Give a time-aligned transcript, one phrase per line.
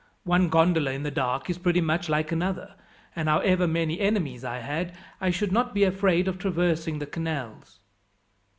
[0.23, 2.73] One gondola in the dark is pretty much like another,
[3.15, 7.81] and however many enemies I had, I should not be afraid of traversing the canals."